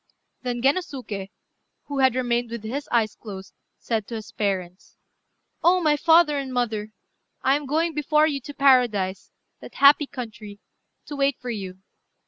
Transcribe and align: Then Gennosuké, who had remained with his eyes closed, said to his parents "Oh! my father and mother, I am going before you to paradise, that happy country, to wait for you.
Then 0.41 0.63
Gennosuké, 0.63 1.29
who 1.83 1.99
had 1.99 2.15
remained 2.15 2.49
with 2.49 2.63
his 2.63 2.89
eyes 2.91 3.13
closed, 3.13 3.53
said 3.77 4.07
to 4.07 4.15
his 4.15 4.31
parents 4.31 4.97
"Oh! 5.63 5.79
my 5.79 5.95
father 5.95 6.39
and 6.39 6.51
mother, 6.51 6.89
I 7.43 7.55
am 7.55 7.67
going 7.67 7.93
before 7.93 8.25
you 8.25 8.41
to 8.41 8.53
paradise, 8.55 9.29
that 9.59 9.75
happy 9.75 10.07
country, 10.07 10.59
to 11.05 11.15
wait 11.15 11.37
for 11.39 11.51
you. 11.51 11.83